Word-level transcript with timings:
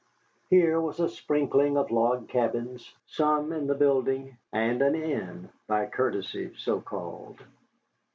Here 0.49 0.81
was 0.81 0.99
a 0.99 1.07
sprinkling 1.07 1.77
of 1.77 1.91
log 1.91 2.27
cabins, 2.27 2.91
some 3.05 3.51
in 3.51 3.67
the 3.67 3.75
building, 3.75 4.35
and 4.51 4.81
an 4.81 4.95
inn, 4.95 5.51
by 5.67 5.85
courtesy 5.85 6.55
so 6.57 6.81
called. 6.81 7.39